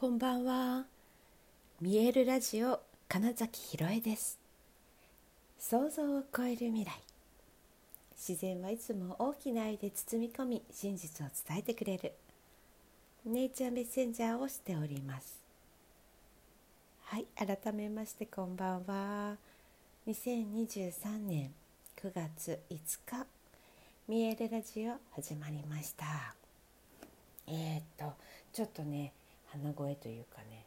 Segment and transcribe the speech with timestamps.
[0.00, 0.86] こんばんは。
[1.78, 4.38] 見えるラジオ金崎ひろえです。
[5.58, 6.92] 想像を超える未来。
[8.16, 12.14] 自然はいつも大きな愛で包み込み真実を伝えてくれる。
[13.26, 15.38] ネイチャーメッセンジャーをしております。
[17.02, 19.36] はい改めましてこんばんは。
[20.08, 21.52] 2023年
[22.02, 23.26] 9月5日
[24.08, 26.34] 見えるラジオ始まりました。
[27.46, 28.14] えー、っと
[28.50, 29.12] ちょっとね
[29.52, 30.64] 鼻声というかね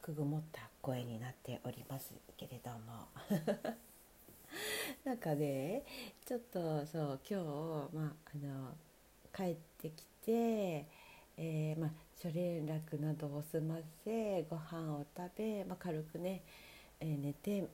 [0.00, 3.08] くぐもった声になっておりますけれども。
[5.04, 5.82] なんかね
[6.24, 7.40] ちょっとそう今
[7.90, 8.74] 日、まあ、あの
[9.34, 10.86] 帰ってきて、
[11.36, 16.42] えー、まあ、諸連絡などを済ませご飯を食べ、まあ、軽くね、
[17.00, 17.66] えー、寝て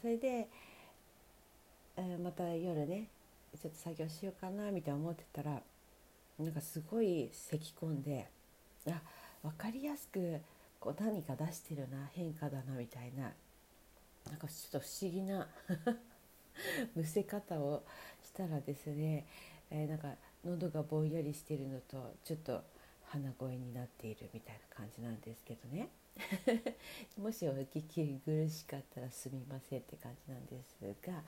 [0.00, 0.48] それで、
[1.96, 3.08] えー、また夜ね
[3.60, 5.62] ちょっと作業しようかなみたいな思ってたら
[6.38, 8.28] なんかすごい咳き込んで
[8.86, 9.00] あ
[9.42, 10.40] 分かりやすく
[10.78, 13.32] こう何か出してるな変化だなみたいな。
[14.28, 15.48] なんかちょっと不思議な
[16.94, 17.84] むせ方を
[18.22, 19.26] したらですね、
[19.70, 20.14] えー、なんか
[20.44, 22.62] 喉がぼんやりしてるのとちょっと
[23.04, 25.88] 鼻声になっているみたいな感じなんですけどね。
[27.16, 30.76] もしお聞き苦しかったらすみませんって感じなんです
[31.06, 31.22] が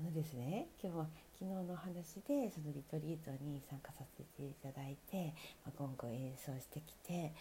[0.00, 1.06] あのですね今日は
[1.38, 5.34] 昨日の話でそのリトリートに参加させていただいて、
[5.66, 7.34] まあ、ゴングを演奏してきて、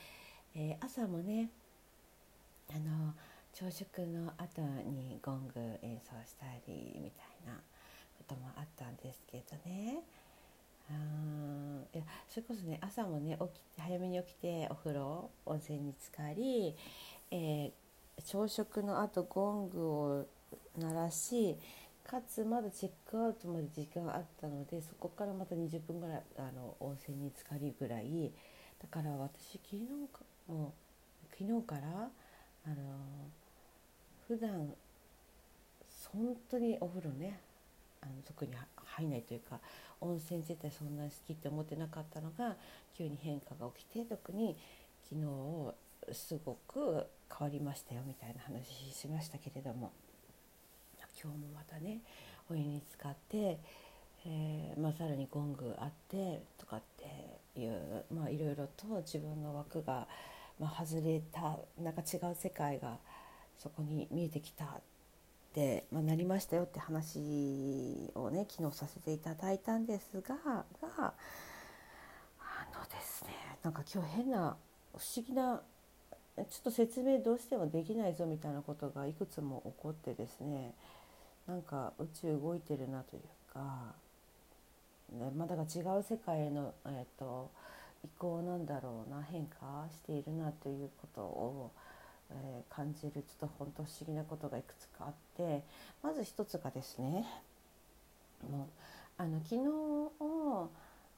[0.54, 1.50] えー、朝もね
[2.70, 3.14] あの
[3.54, 7.54] 朝食の後にゴング演奏したりみたいな
[8.18, 10.00] こともあったんですけどね。
[10.92, 10.94] あ
[11.94, 16.76] いやそれこそね朝もね起き早めに起きてお風呂温泉に浸かり、
[17.32, 17.72] えー、
[18.26, 20.26] 朝食の後ゴングを
[20.78, 21.58] 鳴らし
[22.10, 28.32] かつまだチェックアウトまで時間あったのでそこからまた20分ぐらいあの温泉に浸かりぐらい
[28.82, 30.74] だから私昨日かも
[31.24, 32.10] う昨日から
[32.66, 32.76] あの
[34.28, 34.74] 普段
[36.12, 37.40] 本当にお風呂ね
[38.02, 39.60] あの特に入んないというか
[40.02, 42.56] 温泉自体そんなに好きって思ってなかったのが
[42.98, 44.58] 急に変化が起きて特に
[45.08, 48.66] 昨日すごく変わりましたよみたいな話
[48.96, 49.92] しましたけれども。
[51.22, 52.00] 今日もまたね
[52.50, 53.60] お湯に使って、
[54.26, 60.08] えーまあ、さらにゴングあってとかっていう、まあ、いろいろと自分の枠が、
[60.60, 62.98] まあ、外れたなんか違う世界が
[63.58, 64.68] そこに見えてきたっ
[65.54, 70.64] て、まあ、なりましたよって話をね昨日させていただいたんですがが
[70.98, 71.14] あ
[72.74, 73.30] のですね
[73.62, 74.56] なんか今日変な
[74.98, 75.62] 不思議な
[76.38, 80.74] ちょっと説明どうしてもできないぞみたいなことがいくつも起こってですね
[81.50, 83.22] なんか宇宙動いてるなという
[83.52, 83.96] か、
[85.12, 87.50] ねま、だから違う世界への、えーと、
[88.06, 91.72] 移行なんだろうな変化しているなということを、
[92.30, 95.64] えー、感じるちょっと本当不思議なことがいくつかあって
[96.04, 97.26] まず一つがですね
[98.48, 98.70] も
[99.18, 99.68] うあの昨日
[100.20, 100.70] を、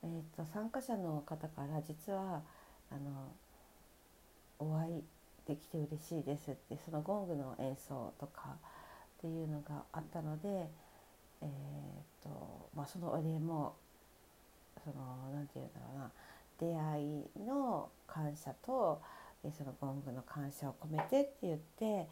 [0.01, 2.41] えーと、参加者の方から実は
[2.89, 3.27] あの
[4.59, 5.03] お会い
[5.45, 8.55] できて嬉しいですってそのゴングの演奏とか
[9.21, 10.67] っていうのがあったので、
[11.41, 13.75] えーとまあ、そのお礼も
[14.83, 14.95] その
[15.31, 16.11] 何て言うんだろうな
[16.59, 19.01] 出会いの感謝と
[19.55, 22.07] そのゴングの感謝を込めてって言って、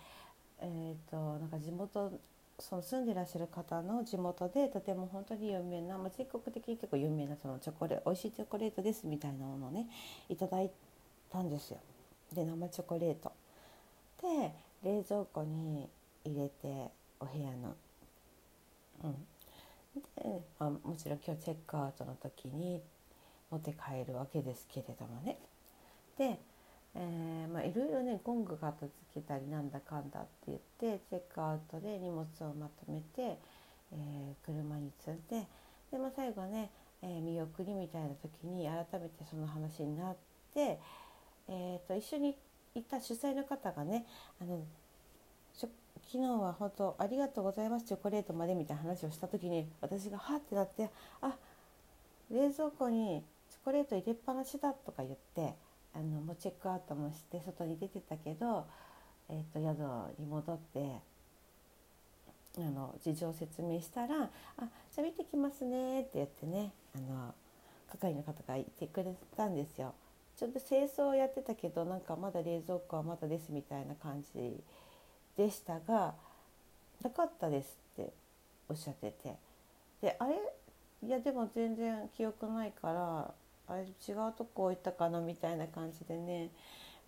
[0.62, 2.12] えーと、なんか地元
[2.60, 9.88] その住んでらっしゃる方の地元でとても本当に有名な、まあ、全国的に結構有名なそのチョコレ美味しいチョコレートですみたいなものをね
[10.28, 10.70] いただい
[11.32, 11.80] たんですよ。
[12.34, 13.32] で生チョコレート。
[14.22, 14.52] で
[14.84, 15.88] 冷蔵庫に
[16.26, 17.76] 入れてお部屋の。
[19.04, 19.14] うん、
[20.16, 22.82] で、あ、もちろん今日チェックアウトの時に
[23.50, 25.38] 持って帰るわけですけれどもね。
[26.18, 26.40] で、
[26.96, 33.38] え、まあ、いろいろねゴング片付けたりなんだかんだって言ってチェックアウトで荷物をまとめて、
[33.92, 35.48] えー、車に積んで
[35.92, 40.16] で、まあ、最後ね、えー、見送りみたいな時に改めてその話になっ
[40.54, 40.80] て、
[41.48, 42.36] えー、と一緒に
[42.76, 44.06] 行った主催の方がね
[44.42, 44.64] あの
[46.12, 50.90] 昨日は本当ありがとうございますチョコレートまでみたいな話をした時に私がはってなって
[51.22, 51.36] あ
[52.32, 55.54] 冷蔵庫にチョコレート入れっぱなしだとか言って
[55.94, 58.66] あのもうチェックアウトもして外に出てたけど、
[59.30, 60.96] えーと、宿に戻って
[62.58, 64.24] あの事情を説明したら
[64.58, 67.36] 「あじゃあ見てきますね」って言ってねあの
[67.92, 69.94] 係の方がいてくれたんですよ。
[70.38, 74.58] ちょっと清掃やってたけどなんかまだ冷蔵庫はまだですみたいな感じ
[75.40, 76.14] でしたが
[77.02, 78.12] 「なかったです」って
[78.68, 79.36] おっしゃってて。
[80.02, 80.36] であれ？
[81.02, 83.34] いやでも全然記憶ないから
[83.68, 86.50] あれ違うとこ置いたかなみたいな感じでね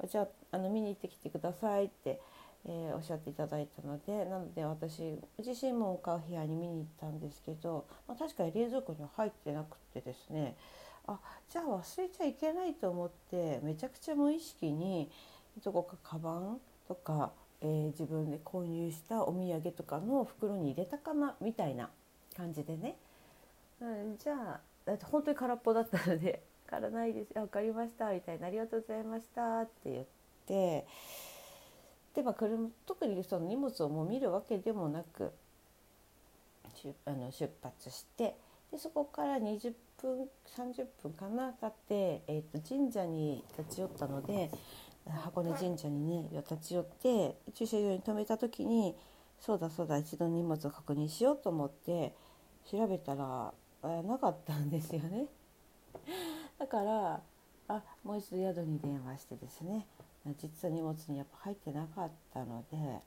[0.08, 2.22] じゃああの見に行ってきてくださいって
[2.66, 10.56] えー、おっしゃっていただいたのでなので私自身も買う部屋に見に行ったんですけど、まあ、確かに冷蔵庫には入ってなくてですね
[11.08, 11.20] あ
[11.50, 15.10] じゃあ忘れちゃいけないと思ってめちゃくちゃ無意識に
[15.64, 17.32] どこかカバンとか、
[17.62, 21.90] えー、自分で購入したお土産とかの袋に入れたかなみたいな
[22.36, 22.96] 感じでね、
[23.80, 30.06] うん、じゃあだって本当に空っぽだったので「空ないです分かりました」みたいな「ありがとうございました」って言っ
[30.48, 30.86] て。
[32.14, 35.32] で、まあ、車特にその荷物をもう見るわけでもなく
[37.06, 38.36] あの出発して
[38.72, 44.50] でそこから20分30分かな経って、えー、と神社に立ち寄ったので
[45.10, 48.96] 箱根神社にね立ち寄って駐車場に止めた時に
[49.40, 52.14] そうだそうだ一度荷物を確認しようと思って
[52.70, 53.54] 調べたら
[54.04, 55.26] なかったんですよね。
[56.60, 57.22] だから
[57.68, 59.88] あもう一度宿に電話してですね
[60.38, 63.02] 実は荷物にやっぱ入ってなかったので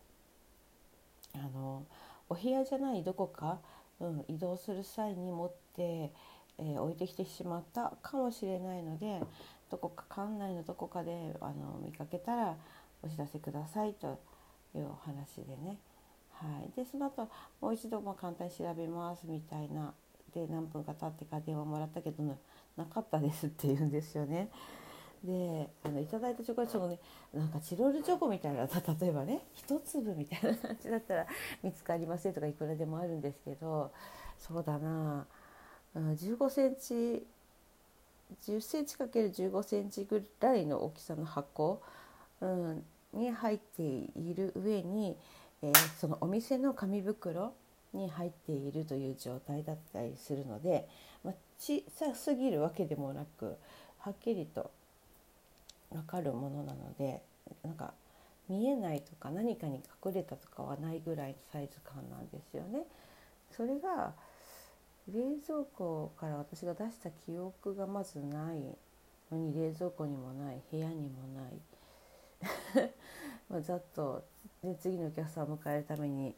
[1.34, 1.84] あの
[2.28, 3.60] お部屋じゃないどこか、
[4.00, 6.12] うん、移動する際に持って、
[6.58, 9.20] えー、置いてきてしまったかもしれないので
[9.74, 12.56] どこか館内のどこかであの見かけたら
[13.02, 14.20] お知らせくださいと
[14.72, 15.78] いうお話でね。
[16.30, 17.28] はい、でその後
[17.60, 19.92] もう一度まあ簡単に調べますみたいな
[20.32, 22.22] で何分か経ってか電話もらったけど
[22.76, 24.48] なかったですって言うんですよね。
[25.24, 27.00] であのいただいたチョコレートもね
[27.32, 28.66] なんかチロルチョコみたいな
[29.00, 31.26] 例えばね一粒みたいな感じだったら
[31.64, 33.90] 見つかりませんとかいくらでもあるんですけど
[34.38, 35.26] そうだな
[35.94, 37.26] 15センチ
[38.46, 41.82] 10センチ ×15 センチぐらいの大きさの箱、
[42.40, 45.16] うん、に入っている上に、
[45.62, 47.54] えー、そのお店の紙袋
[47.92, 50.88] に入っているという状態だったりするので、
[51.22, 53.56] まあ、小さすぎるわけでもなく
[53.98, 54.70] はっきりと
[55.92, 57.22] 分かるものなので
[57.62, 57.94] なんか
[58.48, 62.82] 見えないとか何かに隠れたとかはないぐらいのサイズ感なんですよね。
[63.56, 64.12] それが
[65.08, 68.76] 冷蔵庫から私が出した記憶がまずない
[69.30, 71.52] のに冷蔵庫にもない部屋にもない。
[73.48, 74.24] まざっと
[74.62, 76.34] で次のお客さんを迎えるために、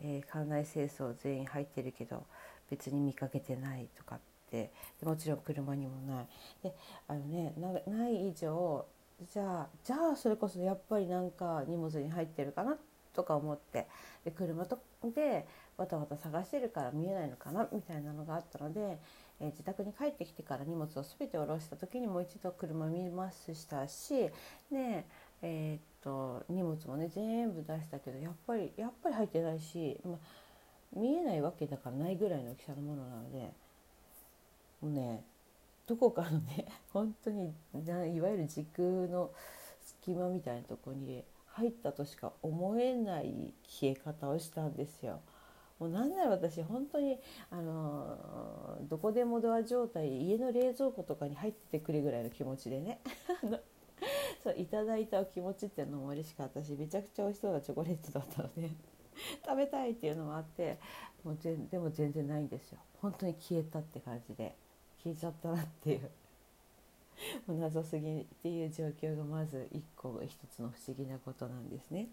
[0.00, 2.24] えー、館内清掃全員入ってるけど
[2.68, 4.20] 別に見かけてないとかっ
[4.50, 4.70] て
[5.00, 6.28] でもちろん車にもない。
[6.62, 6.74] で
[7.08, 7.54] あのね
[7.86, 8.84] ない以上
[9.22, 12.78] じゃあじゃあそれこそやっぱりなんか荷物に入ってるかなっ
[13.14, 13.86] とか思って
[14.24, 14.78] で車と
[15.14, 15.46] で
[15.76, 18.98] わたわた探してるから見えないのかなみたいなのがあったので、
[19.40, 24.30] えー、自宅に帰ってきてから荷物を全て下ろした時にもう一度車見ますしたし
[24.70, 25.06] で、
[25.42, 30.18] えー、っと荷物もね全部出したけどやっぱりやっぱり入ってないし、ま
[30.92, 33.52] 見えないわけだからないぐらいの大きさのものなので
[34.80, 35.22] もうね
[35.86, 39.30] どこかのね本当にいわゆる時空の
[39.80, 41.24] 隙間みたいなとこに
[41.54, 45.20] 入ったとしか思えない消え方をしたんですよ。
[45.78, 47.18] もうなんなら私本当に
[47.50, 53.00] あのどこでもドア状態家の冷蔵庫とかに入っててくれぐらいの気持ちでね。
[54.42, 58.70] そういただいたお気持ちっていうのも嬉しかったしめちゃくちゃ美味しそうなチョコレートだったので。
[59.44, 60.78] 食べたいっていうのもあって
[61.24, 62.78] もうでも全然ないんですよ。
[63.00, 64.54] 本当に消えたって感じで。
[65.02, 66.10] 消えちゃったなっていう。
[67.48, 72.08] 謎すぎっていう状況がまず一個一つの不思議なことなんですね。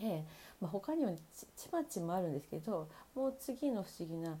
[0.00, 0.24] で、
[0.60, 4.38] まあ、他にもちちまちもあるんですけどもう次の不思議な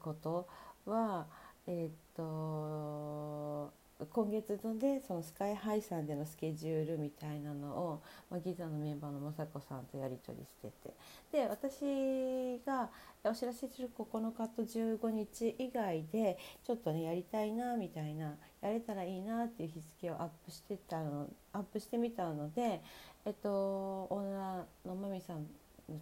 [0.00, 0.48] こと
[0.86, 1.26] は
[1.66, 3.72] えっ、と
[4.10, 10.94] 今月のでそのスカイハイさんでのスケジュールみたいなのを、まあ、ギザのメンバーの雅子さんとやり取りしてて。
[11.32, 12.90] で私が
[13.24, 22.82] お知らせする9日と15日以外でちょっとねやりたいなみたいなやれたらいいなっていう日付をアップしてたのアップしてみたので、
[23.24, 25.46] えっと、オーナーのまみさん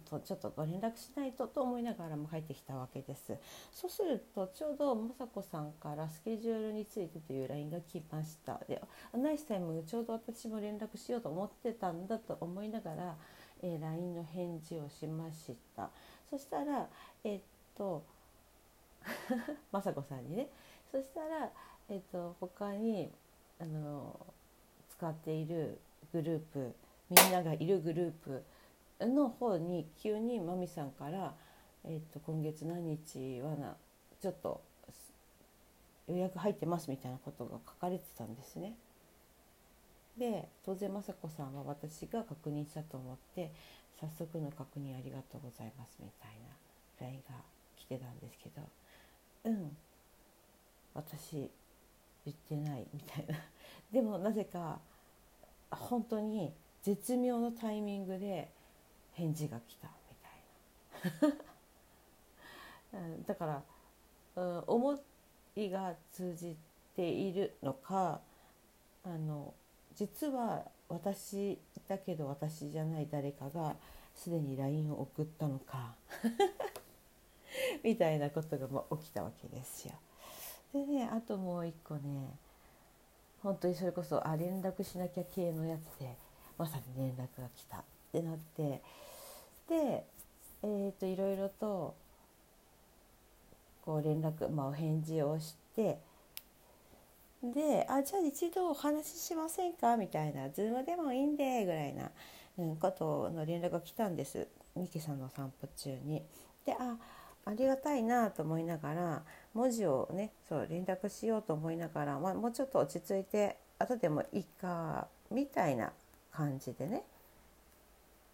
[0.09, 3.37] とちょっとご連絡しないとと思いながらも入ってきたわけです。
[3.71, 8.59] そうするとちょうど雅子さんからスケジュールについてという LINE が来ました。
[8.67, 8.81] で
[9.13, 13.15] ナイスタイムちょうど私も連絡しようと思ってたんだと思いながら、
[13.61, 15.89] えー、LINE の返事をしました。
[16.29, 16.87] そしたら
[17.23, 17.41] えー、っ
[17.75, 18.03] と
[19.71, 20.47] 雅子さんにね
[20.91, 21.51] そしたら、
[21.89, 23.11] えー、っと他に
[23.59, 24.15] あの
[24.89, 25.79] 使っている
[26.13, 26.75] グループ
[27.09, 28.43] みんながいるグループ
[29.05, 31.35] の方に急にまみさんから
[31.83, 33.75] 「えー、と今月何日はな
[34.19, 34.61] ちょっと
[36.07, 38.75] 予約入ってます」みたいなことが書かれてたんですね。
[40.17, 43.51] で当然雅子さんは私が確認したと思って
[43.99, 46.57] 「早速の確認ありがとうございます」みたいな
[46.99, 47.43] LINE が
[47.77, 48.61] 来てたんですけど
[49.45, 49.77] 「うん
[50.93, 51.49] 私
[52.25, 53.37] 言ってない」みたいな。
[53.91, 54.79] でもなぜか
[55.71, 58.51] 本当に絶妙のタイミングで
[59.13, 63.63] 返事が来たみたいな だから、
[64.35, 64.99] うん、思
[65.55, 66.55] いが通じ
[66.95, 68.21] ているのか
[69.03, 69.53] あの
[69.95, 73.75] 実は私だけど私じゃない誰かが
[74.15, 75.95] すでに LINE を送ったのか
[77.83, 79.93] みたいなことがもう起きたわけですよ。
[80.73, 82.29] でねあともう一個ね
[83.43, 86.15] 本当にそれこそあ連絡しなきゃ系のやつで
[86.57, 87.83] まさに連絡が来た
[88.17, 88.81] ってなって。
[89.67, 90.05] で
[90.63, 91.95] えー、といろいろと
[93.83, 95.99] こう連絡、まあ、お返事をして。
[97.43, 102.11] で「あじゃあ一度お話ししませんか?」みたいな「ズームでもいいんで」ぐらいな、
[102.59, 104.47] うん、ことの連絡が来たんです。
[104.75, 106.23] ミキさんの散歩中に。
[106.65, 106.97] であ
[107.43, 109.23] ありがたいなと思いながら
[109.55, 115.91] 文字をねそう連絡しようと思いながら、まあ、もうちょっと落ち着いて後でもいいかみたいな
[116.31, 117.03] 感じでね。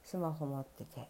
[0.08, 1.10] スマホ持ってて。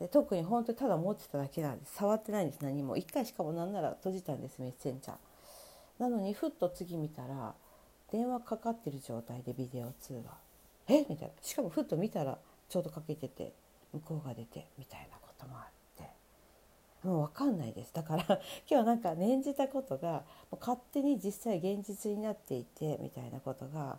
[0.00, 2.96] で特に本当にただ持ってただけなんです触ってないんです何も。
[2.96, 5.16] 1回しかもなんなら閉じたんですメッセンジャー。
[5.98, 7.54] なのにふっと次見たら
[8.12, 10.22] 電話かかってる状態でビデオ通話。
[10.88, 11.04] え？
[11.08, 11.34] みたいな。
[11.42, 13.52] しかもふっと見たらちょうどかけてて
[13.92, 15.64] 向こうが出てみたいなこともあっ
[15.96, 16.10] て。
[17.06, 17.92] もう分かんないです。
[17.92, 18.24] だから
[18.70, 23.98] 今日なんか念じたことがもう勝手に実際現実になっていてみたいなことが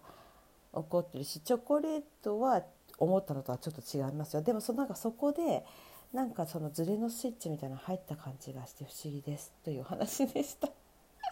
[0.73, 2.63] 起こってるしチョコレートは
[2.97, 5.63] 思ったのとはちょっと違いますよでもそなんかそこで
[6.13, 10.69] なんかそのズレのスイッチみたいなの入った感じがして不思議ですという話でした。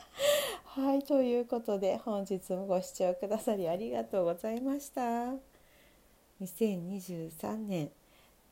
[0.65, 5.01] はいということで本日もご視聴くださりありがとうございました。
[6.41, 7.91] 2023年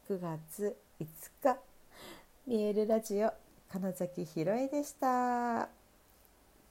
[0.07, 1.05] 9月5
[1.41, 1.57] 日
[2.47, 3.33] 見えるラジオ
[3.69, 5.67] 金崎ひろえでした。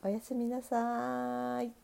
[0.02, 1.81] おやすみなさい。